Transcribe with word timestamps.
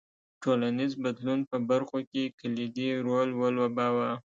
ټولنیز 0.43 0.91
بدلون 1.03 1.39
په 1.49 1.57
برخو 1.69 1.97
کې 2.11 2.23
کلیدي 2.39 2.89
رول 3.05 3.29
ولوباوه. 3.41 4.11